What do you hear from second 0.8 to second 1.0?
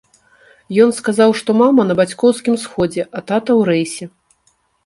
Ён